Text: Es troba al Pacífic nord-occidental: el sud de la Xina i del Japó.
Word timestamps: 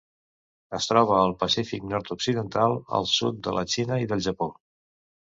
Es 0.75 0.87
troba 0.91 1.17
al 1.25 1.33
Pacífic 1.43 1.83
nord-occidental: 1.91 2.73
el 2.99 3.05
sud 3.11 3.43
de 3.49 3.53
la 3.59 3.65
Xina 3.75 3.99
i 4.05 4.09
del 4.13 4.25
Japó. 4.29 4.49